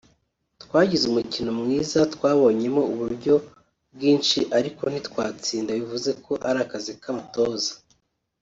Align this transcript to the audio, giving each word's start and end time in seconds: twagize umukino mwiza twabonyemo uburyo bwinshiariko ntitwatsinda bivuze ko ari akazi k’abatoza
twagize 0.63 1.03
umukino 1.07 1.51
mwiza 1.61 1.99
twabonyemo 2.13 2.81
uburyo 2.93 3.33
bwinshiariko 3.95 4.81
ntitwatsinda 4.91 5.71
bivuze 5.79 6.11
ko 6.25 6.33
ari 6.47 6.59
akazi 6.65 6.93
k’abatoza 7.01 7.71